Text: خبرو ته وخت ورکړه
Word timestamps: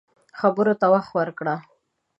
خبرو 0.39 0.73
ته 0.79 0.85
وخت 0.93 1.11
ورکړه 1.15 1.55